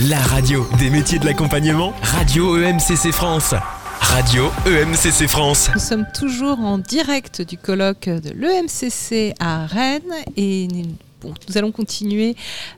[0.00, 3.54] La radio des métiers de l'accompagnement, Radio EMCC France.
[4.00, 5.70] Radio EMCC France.
[5.72, 10.02] Nous sommes toujours en direct du colloque de l'EMCC à Rennes
[10.36, 10.68] et
[11.20, 12.34] bon, nous allons continuer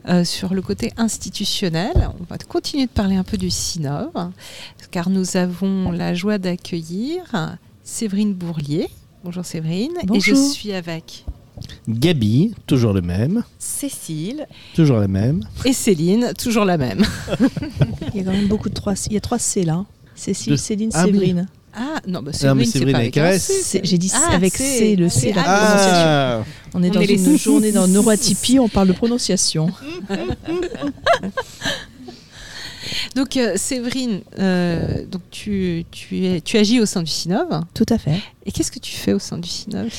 [0.07, 2.09] euh, sur le côté institutionnel.
[2.19, 4.11] On va continuer de parler un peu du SINOV
[4.91, 7.23] car nous avons la joie d'accueillir
[7.83, 8.89] Séverine Bourlier.
[9.23, 9.93] Bonjour Séverine.
[10.03, 10.17] Bonjour.
[10.17, 11.25] Et je suis avec
[11.87, 13.43] Gabi, toujours le même.
[13.59, 14.45] Cécile.
[14.75, 15.45] Toujours la même.
[15.63, 17.05] Et Céline, toujours la même.
[18.13, 18.93] Il y a quand même beaucoup de trois.
[19.07, 19.85] Il y a trois C là.
[20.15, 21.11] Cécile, De- Céline, Ah oui.
[21.13, 21.47] Séverine.
[21.73, 24.95] Ah non, bah Séverine, c'est Séverine pas avec un C, J'ai dit Ah, avec C,
[24.95, 26.45] le C, la ah, prononciation.
[26.73, 29.69] On est On dans est une journée dans neuroatypie, on parle de prononciation.
[33.15, 37.61] Donc euh, Séverine, euh, donc tu, tu, es, tu agis au sein du SINOV.
[37.73, 38.19] Tout à fait.
[38.45, 39.89] Et qu'est-ce que tu fais au sein du SINOV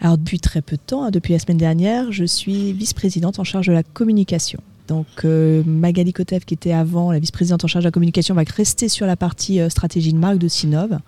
[0.00, 3.44] Alors depuis très peu de temps, hein, depuis la semaine dernière, je suis vice-présidente en
[3.44, 4.60] charge de la communication.
[4.88, 8.42] Donc euh, Magali Kotev, qui était avant la vice-présidente en charge de la communication, va
[8.56, 10.98] rester sur la partie euh, stratégie de marque de Sinov,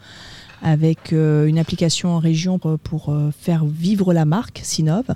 [0.63, 5.07] avec euh, une application en région pour, faire vivre la marque Sinov.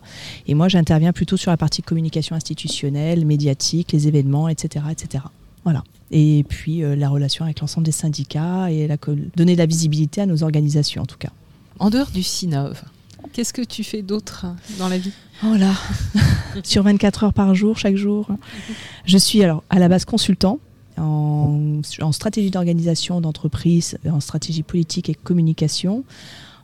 [0.48, 4.86] Et moi, j'interviens plutôt sur la partie communication institutionnelle, médiatique, les événements, etc.
[4.90, 5.24] etc.
[5.62, 5.84] Voilà.
[6.10, 8.96] Et puis la relation avec l'ensemble des syndicats et la,
[9.36, 11.30] donner de la visibilité à nos organisations en tout cas.
[11.78, 12.80] En dehors du SINOV,
[13.36, 14.46] qu'est-ce que tu fais d'autre
[14.78, 15.12] dans la vie
[15.44, 15.74] Oh là
[16.64, 18.28] Sur 24 heures par jour, chaque jour.
[19.04, 20.58] Je suis alors à la base consultant
[20.96, 26.02] en, en stratégie d'organisation d'entreprise, en stratégie politique et communication,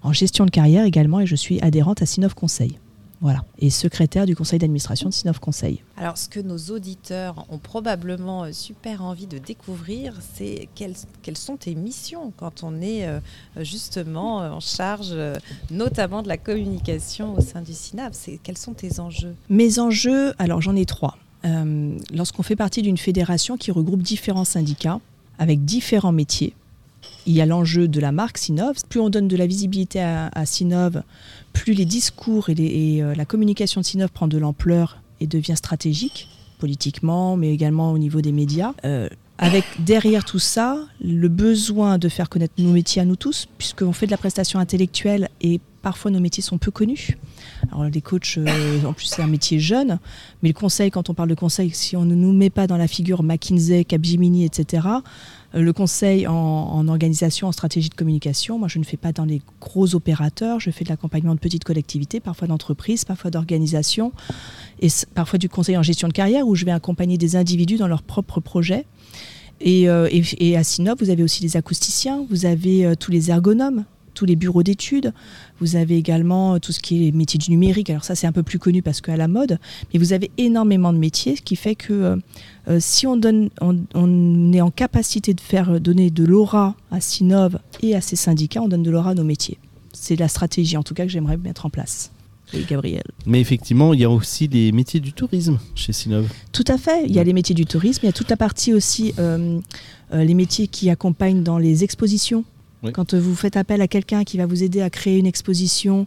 [0.03, 2.79] en gestion de carrière également, et je suis adhérente à Sinov Conseil.
[3.23, 3.45] Voilà.
[3.59, 5.83] Et secrétaire du conseil d'administration de Sinov Conseil.
[5.97, 11.39] Alors, ce que nos auditeurs ont probablement euh, super envie de découvrir, c'est quelles, quelles
[11.39, 13.21] sont tes missions quand on est euh,
[13.61, 15.15] justement euh, en charge,
[15.71, 18.13] notamment de la communication au sein du SINAP.
[18.15, 19.35] C'est quels sont tes enjeux?
[19.49, 21.17] Mes enjeux, alors j'en ai trois.
[21.45, 25.01] Euh, Lorsqu'on fait partie d'une fédération qui regroupe différents syndicats
[25.39, 26.55] avec différents métiers,
[27.27, 28.77] il y a l'enjeu de la marque Sinov.
[28.89, 31.03] Plus on donne de la visibilité à, à Sinov,
[31.53, 36.29] plus les discours et, euh, la communication de Sinov prend de l'ampleur et devient stratégique,
[36.59, 38.73] politiquement, mais également au niveau des médias.
[38.85, 39.09] Euh,
[39.39, 43.93] avec derrière tout ça, le besoin de faire connaître nos métiers à nous tous, puisqu'on
[43.93, 47.19] fait de la prestation intellectuelle et parfois nos métiers sont peu connus.
[47.71, 49.99] Alors les coachs, euh, en plus c'est un métier jeune,
[50.43, 52.77] mais le conseil, quand on parle de conseil, si on ne nous met pas dans
[52.77, 54.87] la figure McKinsey, Capgemini, etc.,
[55.55, 59.25] euh, le conseil en, organisation, en stratégie de communication, moi je ne fais pas dans
[59.25, 64.13] les gros opérateurs, je fais de l'accompagnement de petites collectivités, parfois d'entreprises, parfois d'organisations,
[64.81, 67.89] et parfois du conseil en gestion de carrière où je vais accompagner des individus dans
[67.89, 68.87] leurs propres projets.
[69.61, 70.09] Et, euh,
[70.57, 74.63] à Sinop, vous avez aussi les acousticiens, vous avez tous les ergonomes, tous les bureaux
[74.63, 75.13] d'études,
[75.61, 77.91] vous avez également euh, tout ce qui est les métiers du numérique.
[77.91, 79.59] Alors ça, c'est un peu plus connu parce qu'à la mode,
[79.93, 82.17] mais vous avez énormément de métiers, ce qui fait que euh,
[82.69, 87.01] euh, si on, donne, on, on est en capacité de faire donner de l'aura à
[87.01, 89.59] Sinov et à ses syndicats, on donne de l'aura à nos métiers.
[89.93, 92.11] C'est la stratégie, en tout cas, que j'aimerais mettre en place.
[92.55, 93.03] Oui, Gabriel.
[93.27, 96.29] Mais effectivement, il y a aussi les métiers du tourisme chez Sinov.
[96.53, 97.05] Tout à fait.
[97.07, 99.59] Il y a les métiers du tourisme, il y a toute la partie aussi, euh,
[100.13, 102.45] euh, les métiers qui accompagnent dans les expositions.
[102.83, 102.91] Oui.
[102.93, 106.07] Quand vous faites appel à quelqu'un qui va vous aider à créer une exposition,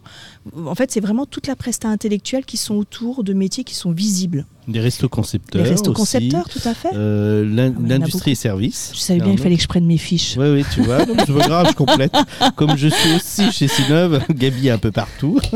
[0.66, 3.92] en fait, c'est vraiment toute la presta intellectuelle qui sont autour de métiers qui sont
[3.92, 4.44] visibles.
[4.68, 5.62] Les restos concepteurs.
[5.62, 6.00] les restos aussi.
[6.00, 6.88] concepteurs, tout à fait.
[6.92, 8.90] Euh, Ah, L'industrie et services.
[8.94, 10.36] je savais bien, il fallait que je prenne mes fiches.
[10.36, 12.12] Oui, oui, tu vois, donc c'est pas grave, je complète.
[12.56, 15.38] Comme je suis aussi chez Sinov, Gabi est un peu partout.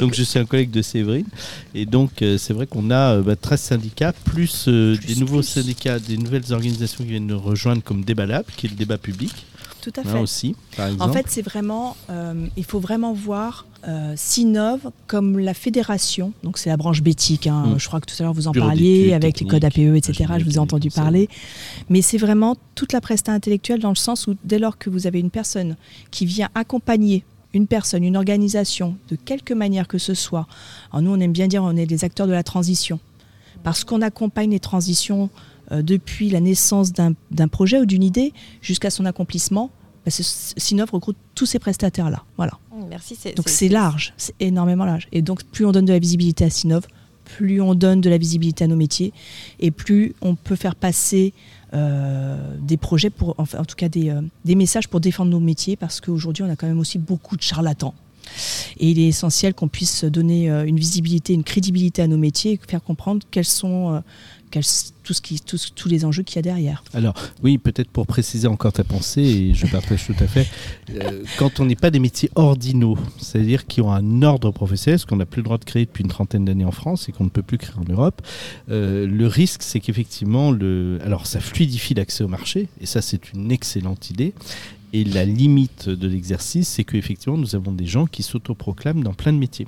[0.00, 1.26] Donc que- je suis un collègue de Séverine.
[1.74, 5.20] Et donc euh, c'est vrai qu'on a euh, bah, 13 syndicats, plus, euh, Plus, des
[5.20, 5.48] nouveaux plus.
[5.48, 8.98] syndicats, des nouvelles organisations qui viennent nous rejoindre comme Débat Lab, qui est le débat
[8.98, 9.46] public,
[9.82, 10.18] tout à hein, fait.
[10.18, 11.10] aussi, par exemple.
[11.10, 16.32] En fait, c'est vraiment, euh, il faut vraiment voir euh, Sinov comme la fédération.
[16.44, 17.46] Donc, c'est la branche bétique.
[17.48, 17.64] hein.
[17.66, 17.78] Mm.
[17.78, 20.24] Je crois que tout à l'heure vous en Bureau parliez avec les codes APE, etc.
[20.38, 21.28] Je vous ai entendu parler.
[21.90, 25.06] Mais c'est vraiment toute la presta intellectuelle dans le sens où dès lors que vous
[25.06, 25.76] avez une personne
[26.10, 30.46] qui vient accompagner une personne, une organisation, de quelque manière que ce soit.
[30.90, 32.98] Alors nous, on aime bien dire on est des acteurs de la transition.
[33.62, 35.28] Parce qu'on accompagne les transitions
[35.80, 39.70] depuis la naissance d'un projet ou d'une idée jusqu'à son accomplissement.
[40.04, 42.24] Bah, Sinov regroupe tous ces prestataires-là.
[42.36, 42.58] Voilà.
[42.88, 43.16] Merci.
[43.18, 45.06] c'est- Donc c'est large, c'est énormément large.
[45.12, 46.86] Et donc plus on donne de la visibilité à Sinov,
[47.24, 49.12] plus on donne de la visibilité à nos métiers,
[49.60, 51.32] et plus on peut faire passer
[51.72, 55.40] euh, des projets, pour, enfin, en tout cas des, euh, des messages pour défendre nos
[55.40, 57.94] métiers, parce qu'aujourd'hui on a quand même aussi beaucoup de charlatans.
[58.78, 62.52] Et il est essentiel qu'on puisse donner euh, une visibilité, une crédibilité à nos métiers
[62.52, 64.00] et faire comprendre quels sont euh,
[64.60, 66.84] tout ce qui, tous les enjeux qu'il y a derrière.
[66.94, 70.46] Alors, oui, peut-être pour préciser encore ta pensée, et je partage tout à fait,
[70.90, 75.06] euh, quand on n'est pas des métiers ordinaux, c'est-à-dire qui ont un ordre professionnel, ce
[75.06, 77.24] qu'on n'a plus le droit de créer depuis une trentaine d'années en France et qu'on
[77.24, 78.22] ne peut plus créer en Europe,
[78.70, 80.98] euh, le risque, c'est qu'effectivement, le...
[81.04, 84.34] alors ça fluidifie l'accès au marché, et ça, c'est une excellente idée.
[84.92, 89.32] Et la limite de l'exercice, c'est qu'effectivement, nous avons des gens qui s'autoproclament dans plein
[89.32, 89.66] de métiers.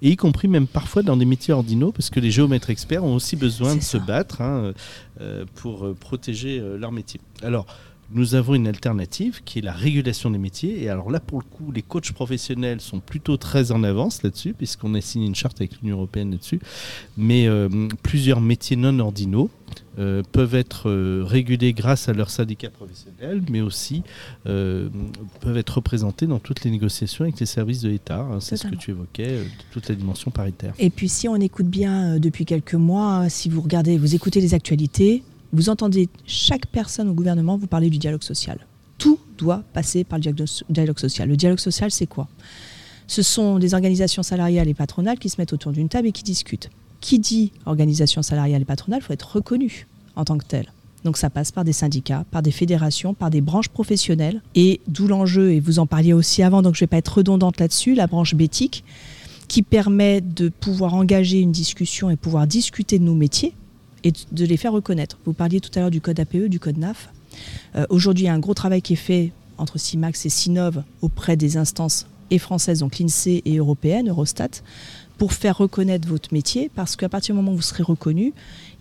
[0.00, 3.14] Et y compris même parfois dans des métiers ordinaux, parce que les géomètres experts ont
[3.14, 4.72] aussi besoin de se battre hein,
[5.20, 7.20] euh, pour euh, protéger euh, leur métier.
[7.42, 7.66] Alors,
[8.12, 10.82] nous avons une alternative qui est la régulation des métiers.
[10.82, 14.52] Et alors là, pour le coup, les coachs professionnels sont plutôt très en avance là-dessus,
[14.52, 16.60] puisqu'on a signé une charte avec l'Union européenne là-dessus.
[17.16, 17.68] Mais euh,
[18.02, 19.50] plusieurs métiers non ordinaux
[19.98, 24.02] euh, peuvent être euh, régulés grâce à leur syndicat professionnel, mais aussi
[24.44, 28.20] peuvent être représentés dans toutes les négociations avec les services de l'État.
[28.20, 28.40] hein.
[28.40, 29.38] C'est ce que tu évoquais,
[29.70, 30.74] toute la dimension paritaire.
[30.78, 34.54] Et puis si on écoute bien depuis quelques mois, si vous regardez, vous écoutez les
[34.54, 38.66] actualités, vous entendez chaque personne au gouvernement vous parler du dialogue social.
[38.98, 40.32] Tout doit passer par le
[40.68, 41.28] dialogue social.
[41.28, 42.28] Le dialogue social, c'est quoi?
[43.06, 46.22] Ce sont des organisations salariales et patronales qui se mettent autour d'une table et qui
[46.22, 46.70] discutent.
[47.00, 49.86] Qui dit organisation salariale et patronale, il faut être reconnu
[50.16, 50.72] en tant que tel.
[51.02, 54.42] Donc ça passe par des syndicats, par des fédérations, par des branches professionnelles.
[54.54, 57.16] Et d'où l'enjeu, et vous en parliez aussi avant, donc je ne vais pas être
[57.16, 58.84] redondante là-dessus, la branche bétique,
[59.48, 63.54] qui permet de pouvoir engager une discussion et pouvoir discuter de nos métiers
[64.04, 65.18] et de les faire reconnaître.
[65.24, 67.10] Vous parliez tout à l'heure du code APE, du code NAF.
[67.76, 70.82] Euh, Aujourd'hui, il y a un gros travail qui est fait entre CIMAX et CINOV
[71.02, 74.62] auprès des instances et françaises, donc l'INSEE et européennes, Eurostat,
[75.18, 78.32] pour faire reconnaître votre métier, parce qu'à partir du moment où vous serez reconnu,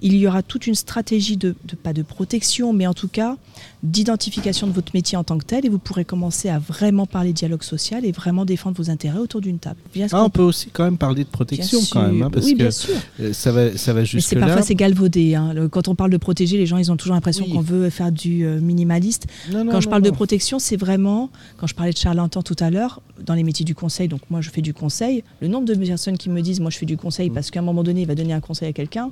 [0.02, 3.36] il y aura toute une stratégie de, de- pas de protection, mais en tout cas
[3.84, 7.32] d'identification de votre métier en tant que tel, et vous pourrez commencer à vraiment parler
[7.34, 9.78] dialogue social et vraiment défendre vos intérêts autour d'une table.
[9.94, 12.58] Bien Ah, on peut aussi quand même parler de protection quand même, hein, parce oui,
[12.58, 12.94] que sûr.
[13.22, 14.62] euh, ça va, ça va jusque parfois là.
[14.62, 15.36] c'est galvaudé.
[15.36, 15.54] hein.
[15.54, 17.54] Le- Quand on parle de protéger, les gens ils ont toujours l'impression Oui.
[17.54, 19.28] qu'on veut faire du euh, minimaliste.
[19.52, 22.42] Non, non, Quand je non, parle de protection, c'est vraiment, quand je parlais de charlatan
[22.42, 25.48] tout à l'heure, dans les métiers du conseil, donc moi je fais du conseil, le
[25.48, 27.34] nombre de personnes qui me disent moi je fais du conseil Mm.
[27.34, 29.10] parce qu'à un moment donné il va donner un conseil à quelqu'un,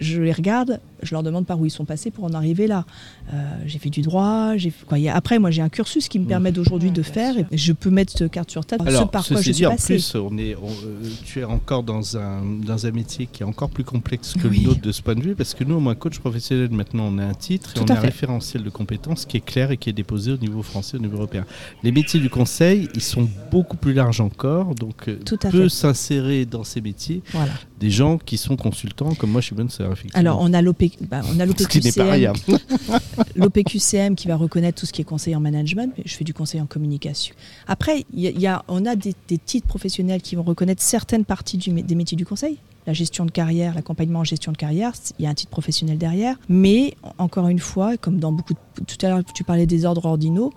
[0.00, 2.84] je les regarde, je leur demande par où ils sont passés pour en arriver là.
[3.32, 4.98] Euh, j'ai fait du droit, j'ai fait- quoi.
[4.98, 7.44] il y a- Après moi j'ai un cursus qui me permet d'aujourd'hui de faire sûr.
[7.50, 9.56] et je peux mettre cette carte sur table, ce Alors, par quoi ceci je dit,
[9.58, 9.94] suis en passée.
[9.94, 13.46] plus, on est, on, euh, tu es encore dans un, dans un métier qui est
[13.46, 14.60] encore plus complexe que Oui.
[14.60, 17.04] le nôtre de ce point de vue, parce que nous, au moins coach professionnel, maintenant,
[17.12, 19.70] on a un titre et Tout on a un référentiel de compétences qui est clair
[19.70, 21.44] et qui est déposé au niveau français, au niveau européen.
[21.82, 25.68] Les métiers du conseil, ils sont beaucoup plus larges encore, donc euh, Tout à peut
[25.68, 27.52] s'insérer dans ces métiers Voilà.
[27.78, 30.18] Des gens qui sont consultants, comme moi, je suis bonne sœur, effectivement.
[30.18, 31.20] Alors on a l'OP, bah,
[31.68, 32.32] qui l'OPQCM
[33.36, 36.60] l'OPQCM va reconnaître tout ce qui est conseil en management, mais je fais du conseil
[36.60, 37.34] en communication.
[37.66, 41.24] Après, y a- y a- on a des, des titres professionnels qui vont reconnaître certaines
[41.24, 42.58] parties du des métiers du conseil.
[42.86, 45.98] La gestion de carrière, l'accompagnement en gestion de carrière, il y a un titre professionnel
[45.98, 46.36] derrière.
[46.48, 49.84] Mais en- encore une fois, comme dans beaucoup de, tout à l'heure tu parlais des
[49.84, 50.52] ordres ordinaux,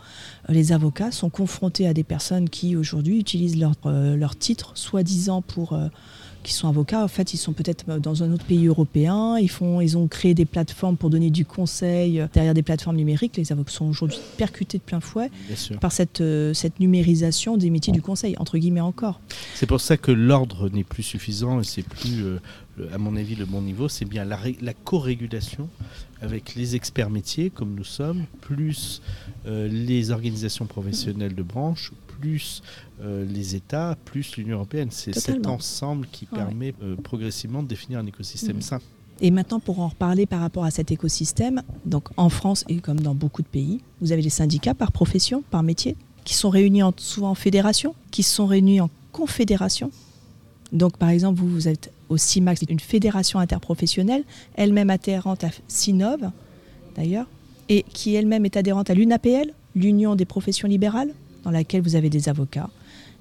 [0.50, 4.72] euh, les avocats sont confrontés à des personnes qui aujourd'hui utilisent leur, euh, leur titre,
[4.76, 5.88] soi-disant pour euh,
[6.50, 9.50] qui sont avocats, en fait, ils sont peut-être euh, dans un autre pays européen, ils,
[9.50, 13.38] font, ils ont créé des plateformes pour donner du conseil euh, derrière des plateformes numériques.
[13.38, 15.30] Les avocats sont aujourd'hui percutés de plein fouet
[15.80, 19.20] par cette, euh, cette numérisation des métiers du conseil, entre guillemets encore.
[19.54, 22.40] C'est pour ça que l'ordre n'est plus suffisant et c'est plus, euh,
[22.80, 23.88] le- à mon avis, le bon niveau.
[23.90, 25.70] C'est bien la, ré- la co-régulation
[26.22, 29.02] avec les experts métiers, comme nous sommes, plus
[29.46, 32.62] euh, les organisations professionnelles de branche, plus
[33.02, 34.90] euh, les États, plus l'Union européenne.
[34.92, 36.38] C'est cet ensemble qui Ouais.
[36.38, 38.62] permet euh, progressivement de définir un écosystème Mhm.
[38.62, 38.80] sain.
[39.22, 43.02] Et maintenant, pour en reparler par rapport à cet écosystème, donc en France et comme
[43.02, 46.84] dans beaucoup de pays, vous avez les syndicats par profession, par métier, qui sont réunis
[46.84, 49.92] en- souvent en fédération, qui sont réunis en confédération.
[50.72, 54.24] Donc, par exemple, vous, vous êtes au CIMAX, une fédération interprofessionnelle,
[54.56, 56.30] elle-même adhérente à SINOV,
[56.96, 57.28] d'ailleurs,
[57.70, 61.12] et qui elle-même est adhérente à l'UNAPL, l'Union des professions libérales,
[61.44, 62.70] dans laquelle vous avez des avocats.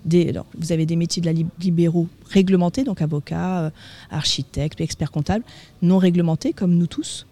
[0.04, 3.70] Vous avez des métiers de la lib- libéraux réglementés, donc avocats, euh,
[4.10, 5.44] architectes, experts comptables,
[5.82, 7.26] non réglementés, comme nous tous.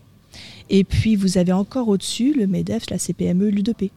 [0.68, 3.90] Et puis, vous avez encore au-dessus le MEDEF, la CPME, l'UDP.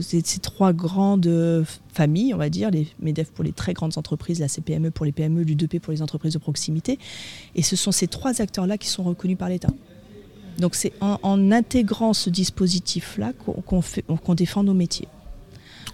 [0.00, 3.98] Êtes ces trois grandes euh, familles, on va dire, les MEDEF pour les très grandes
[3.98, 6.98] entreprises, la CPME pour les PME, l'UDP pour les entreprises de proximité.
[7.54, 9.70] Et ce sont ces trois acteurs-là qui sont reconnus par l'État.
[10.58, 15.08] Donc c'est en, intégrant ce dispositif-là qu'on défend nos métiers.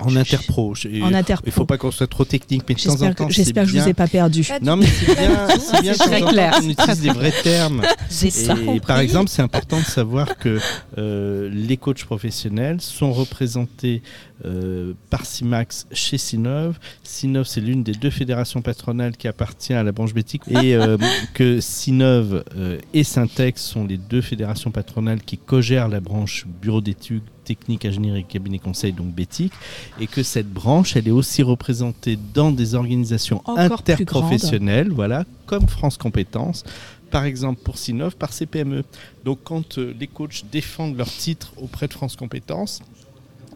[0.00, 0.74] En interpro.
[1.02, 1.44] En interpro.
[1.46, 3.62] Il ne faut pas qu'on soit trop technique, mais de temps en J'espère temps, j'espère
[3.64, 4.46] que je vous bien- ai pas perdu.
[4.62, 6.52] Non, mais c'est bien, c'est bien très clair.
[6.60, 7.82] qu'on utilise des vrais termes.
[8.10, 10.58] J'ai ça Et par exemple, c'est important de savoir que
[10.98, 14.02] euh, les coachs professionnels sont représentés
[14.44, 16.78] euh, par CIMAX chez Sinov.
[17.02, 20.96] Sinov, c'est l'une des deux fédérations patronales qui appartient à la branche bétique et euh,
[21.34, 26.80] que Sinov euh, et Syntex sont les deux fédérations patronales qui co-gèrent la branche bureau
[26.80, 29.52] d'études techniques, ingénierie et cabinet conseil, donc bétique,
[30.00, 35.68] et que cette branche, elle est aussi représentée dans des organisations Encore interprofessionnelles, voilà, comme
[35.68, 36.64] France Compétences,
[37.10, 38.82] par exemple pour Sinov, par CPME.
[39.24, 42.80] Donc quand euh, les coachs défendent leur titre auprès de France Compétences,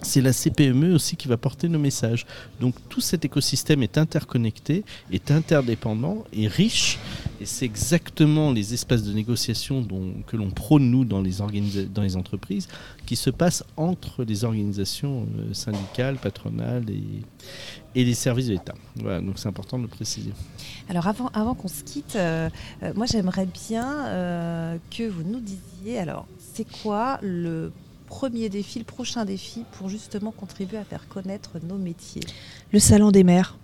[0.02, 2.26] c'est la CPME aussi qui va porter nos messages.
[2.60, 6.98] Donc tout cet écosystème est interconnecté, est interdépendant, est riche,
[7.40, 9.86] et c'est exactement les espaces de négociation
[10.26, 12.68] que l'on prône nous dans les, entreprises,
[13.06, 17.24] qui se passent entre les organisations euh, syndicales, patronales et,
[17.94, 18.74] les services de l'État.
[18.96, 20.32] Voilà, donc c'est important de le préciser.
[20.88, 22.48] Alors avant, qu'on se quitte, euh,
[22.84, 27.72] euh, moi j'aimerais bien que vous nous disiez, alors c'est quoi le
[28.08, 32.22] premier défi, le prochain défi pour justement contribuer à faire connaître nos métiers
[32.72, 33.56] Le Salon des maires.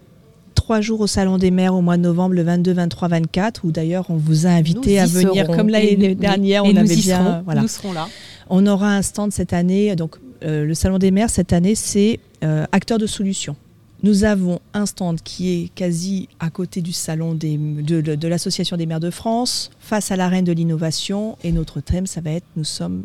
[0.55, 3.73] Trois jours au Salon des maires au mois de novembre, le 22, 23, 24, où
[3.73, 5.57] d'ailleurs on vous a invité à venir serons.
[5.57, 6.65] comme l'année dernière.
[6.65, 7.63] et on nous avait y bien, serons, voilà.
[7.63, 8.09] Nous serons là.
[8.49, 9.95] On aura un stand cette année.
[9.97, 13.57] Donc, euh, le Salon des maires, cette année, c'est euh, acteur de solutions.
[14.03, 18.29] Nous avons un stand qui est quasi à côté du salon des, de, de- de
[18.29, 21.37] l'Association des maires de France, face à l'arène de l'innovation.
[21.43, 23.05] Et notre thème, ça va être Nous sommes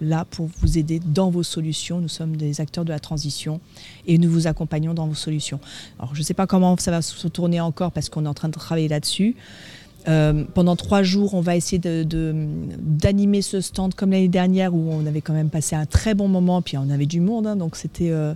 [0.00, 2.00] là pour vous aider dans vos solutions.
[2.00, 3.60] Nous sommes des acteurs de la transition
[4.06, 5.60] et nous vous accompagnons dans vos solutions.
[5.98, 8.34] Alors, je ne sais pas comment ça va se tourner encore parce qu'on est en
[8.34, 9.36] train de travailler là-dessus.
[10.08, 15.04] Euh, pendant trois jours, on va essayer d'animer ce stand comme l'année dernière où on
[15.06, 17.76] avait quand même passé un très bon moment, puis on avait du monde, hein, donc
[17.76, 18.34] c'était euh,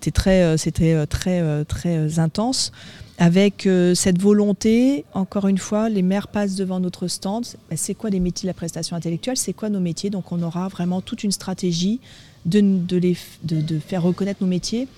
[0.00, 2.72] très euh, intense.
[3.18, 7.46] Avec euh, cette volonté, encore une fois, les maires passent devant notre stand.
[7.76, 9.36] C'est quoi les métiers de la prestation intellectuelle?
[9.36, 10.10] C'est quoi nos métiers?
[10.10, 12.00] Donc on aura vraiment toute une stratégie
[12.44, 14.88] de faire reconnaître nos métiers,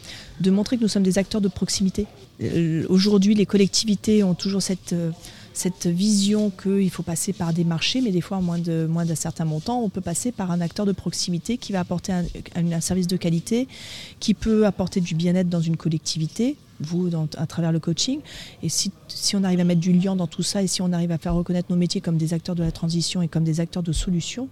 [0.40, 2.06] de montrer que nous sommes des acteurs de proximité.
[2.42, 5.11] Euh, Aujourd'hui, les collectivités ont toujours cette, euh,
[5.56, 9.46] cette vision qu'il faut passer par des marchés, mais des fois, à moins d'un certain
[9.46, 13.16] montant, on peut passer par un acteur de proximité qui va apporter un, service de
[13.16, 13.66] qualité,
[14.20, 18.20] qui peut apporter du bien-être dans une collectivité, vous, à travers le coaching.
[18.62, 18.92] Et si,
[19.34, 21.34] on arrive à mettre du lien dans tout ça, et si on arrive à faire
[21.34, 24.48] reconnaître nos métiers comme des acteurs de la transition et comme des acteurs de solutions,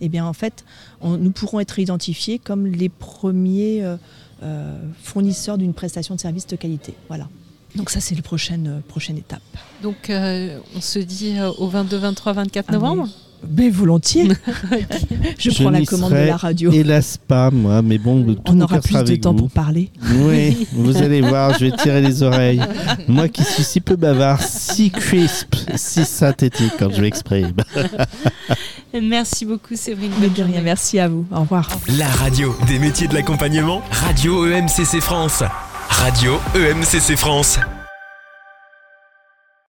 [0.00, 0.64] eh bien, en fait,
[1.02, 3.96] nous pourrons être identifiés comme les premiers euh,
[4.44, 6.94] euh, fournisseurs d'une prestation de service de qualité.
[7.08, 7.28] Voilà.
[7.74, 9.42] Donc ça, c'est la prochaine, euh, prochaine étape.
[9.82, 13.08] Donc, euh, on se dit euh, au 22, 23, 24 Ah, novembre.
[13.56, 14.28] Mais volontiers.
[15.38, 16.72] je, prends la commande de la radio.
[16.72, 19.38] Hélas pas, moi, mais bon, tout On aura plus de temps vous.
[19.38, 19.90] pour parler.
[20.16, 22.62] Oui, vous allez voir, je vais tirer les oreilles.
[23.06, 27.52] Moi qui suis si peu bavard, si crisp, si synthétique quand je m'exprime.
[29.02, 30.12] Merci beaucoup, Séverine.
[30.20, 31.26] Mais de rien, merci à vous.
[31.32, 31.68] Au revoir.
[31.98, 35.42] La radio des métiers de l'accompagnement, Radio EMCC France.
[35.98, 37.58] Radio EMCC France.